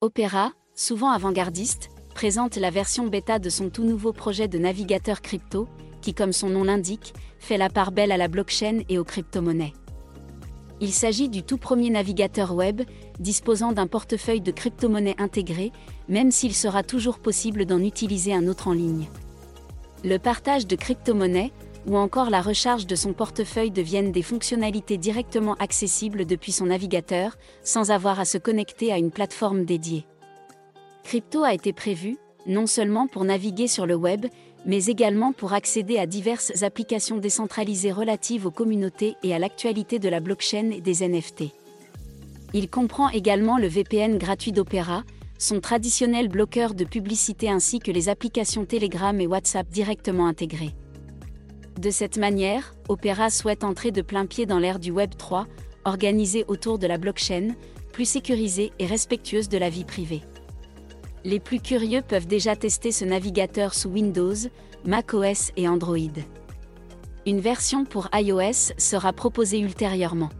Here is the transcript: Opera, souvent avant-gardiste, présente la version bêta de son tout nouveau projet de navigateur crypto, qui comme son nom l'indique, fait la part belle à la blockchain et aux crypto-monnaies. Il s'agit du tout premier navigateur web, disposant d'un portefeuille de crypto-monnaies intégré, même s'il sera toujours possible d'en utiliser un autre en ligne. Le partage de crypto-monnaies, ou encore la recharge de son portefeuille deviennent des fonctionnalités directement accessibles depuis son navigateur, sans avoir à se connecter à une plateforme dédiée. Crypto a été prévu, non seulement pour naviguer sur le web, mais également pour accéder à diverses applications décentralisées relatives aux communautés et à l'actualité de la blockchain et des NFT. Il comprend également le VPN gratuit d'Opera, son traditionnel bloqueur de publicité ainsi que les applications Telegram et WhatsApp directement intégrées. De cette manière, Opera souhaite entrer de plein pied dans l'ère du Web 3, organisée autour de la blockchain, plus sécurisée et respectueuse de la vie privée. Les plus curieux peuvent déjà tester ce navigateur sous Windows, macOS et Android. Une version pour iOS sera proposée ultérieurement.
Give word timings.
Opera, 0.00 0.52
souvent 0.76 1.10
avant-gardiste, 1.10 1.88
présente 2.14 2.54
la 2.54 2.70
version 2.70 3.08
bêta 3.08 3.40
de 3.40 3.50
son 3.50 3.68
tout 3.68 3.82
nouveau 3.82 4.12
projet 4.12 4.46
de 4.46 4.56
navigateur 4.56 5.20
crypto, 5.20 5.66
qui 6.02 6.14
comme 6.14 6.32
son 6.32 6.48
nom 6.50 6.62
l'indique, 6.62 7.14
fait 7.40 7.56
la 7.56 7.68
part 7.68 7.90
belle 7.90 8.12
à 8.12 8.16
la 8.16 8.28
blockchain 8.28 8.82
et 8.88 8.96
aux 9.00 9.04
crypto-monnaies. 9.04 9.72
Il 10.80 10.92
s'agit 10.92 11.28
du 11.28 11.42
tout 11.42 11.58
premier 11.58 11.90
navigateur 11.90 12.54
web, 12.54 12.82
disposant 13.18 13.72
d'un 13.72 13.88
portefeuille 13.88 14.40
de 14.40 14.52
crypto-monnaies 14.52 15.16
intégré, 15.18 15.72
même 16.08 16.30
s'il 16.30 16.54
sera 16.54 16.84
toujours 16.84 17.18
possible 17.18 17.66
d'en 17.66 17.80
utiliser 17.80 18.32
un 18.32 18.46
autre 18.46 18.68
en 18.68 18.74
ligne. 18.74 19.08
Le 20.04 20.18
partage 20.18 20.68
de 20.68 20.76
crypto-monnaies, 20.76 21.50
ou 21.88 21.96
encore 21.96 22.28
la 22.28 22.42
recharge 22.42 22.86
de 22.86 22.94
son 22.94 23.14
portefeuille 23.14 23.70
deviennent 23.70 24.12
des 24.12 24.22
fonctionnalités 24.22 24.98
directement 24.98 25.54
accessibles 25.54 26.26
depuis 26.26 26.52
son 26.52 26.66
navigateur, 26.66 27.36
sans 27.62 27.90
avoir 27.90 28.20
à 28.20 28.26
se 28.26 28.36
connecter 28.36 28.92
à 28.92 28.98
une 28.98 29.10
plateforme 29.10 29.64
dédiée. 29.64 30.06
Crypto 31.02 31.42
a 31.42 31.54
été 31.54 31.72
prévu, 31.72 32.18
non 32.46 32.66
seulement 32.66 33.06
pour 33.06 33.24
naviguer 33.24 33.68
sur 33.68 33.86
le 33.86 33.94
web, 33.94 34.26
mais 34.66 34.86
également 34.86 35.32
pour 35.32 35.54
accéder 35.54 35.96
à 35.96 36.06
diverses 36.06 36.62
applications 36.62 37.16
décentralisées 37.16 37.92
relatives 37.92 38.44
aux 38.44 38.50
communautés 38.50 39.16
et 39.22 39.34
à 39.34 39.38
l'actualité 39.38 39.98
de 39.98 40.10
la 40.10 40.20
blockchain 40.20 40.70
et 40.70 40.82
des 40.82 41.08
NFT. 41.08 41.44
Il 42.52 42.68
comprend 42.68 43.08
également 43.08 43.56
le 43.56 43.66
VPN 43.66 44.18
gratuit 44.18 44.52
d'Opera, 44.52 45.04
son 45.38 45.60
traditionnel 45.60 46.28
bloqueur 46.28 46.74
de 46.74 46.84
publicité 46.84 47.48
ainsi 47.48 47.78
que 47.78 47.92
les 47.92 48.08
applications 48.08 48.66
Telegram 48.66 49.18
et 49.20 49.26
WhatsApp 49.26 49.68
directement 49.70 50.26
intégrées. 50.26 50.74
De 51.78 51.90
cette 51.90 52.18
manière, 52.18 52.74
Opera 52.88 53.30
souhaite 53.30 53.62
entrer 53.62 53.92
de 53.92 54.02
plein 54.02 54.26
pied 54.26 54.46
dans 54.46 54.58
l'ère 54.58 54.80
du 54.80 54.90
Web 54.90 55.12
3, 55.16 55.46
organisée 55.84 56.44
autour 56.48 56.76
de 56.80 56.88
la 56.88 56.98
blockchain, 56.98 57.54
plus 57.92 58.04
sécurisée 58.04 58.72
et 58.80 58.86
respectueuse 58.86 59.48
de 59.48 59.58
la 59.58 59.70
vie 59.70 59.84
privée. 59.84 60.22
Les 61.22 61.38
plus 61.38 61.60
curieux 61.60 62.02
peuvent 62.02 62.26
déjà 62.26 62.56
tester 62.56 62.90
ce 62.90 63.04
navigateur 63.04 63.74
sous 63.74 63.90
Windows, 63.90 64.34
macOS 64.84 65.52
et 65.56 65.68
Android. 65.68 65.98
Une 67.26 67.38
version 67.38 67.84
pour 67.84 68.08
iOS 68.12 68.74
sera 68.76 69.12
proposée 69.12 69.60
ultérieurement. 69.60 70.30